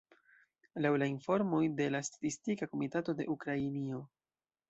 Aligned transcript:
Laŭ 0.85 0.91
la 1.01 1.09
informoj 1.11 1.59
de 1.81 1.87
la 1.97 2.01
statistika 2.09 2.67
komitato 2.73 3.17
de 3.21 3.31
Ukrainio. 3.37 4.01